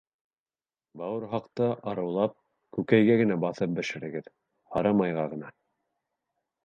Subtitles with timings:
[1.01, 2.33] —Бауырһаҡты арыулап,
[2.77, 4.31] күкәйгә генә баҫып бешерегеҙ,
[4.77, 5.53] һары майға ғына.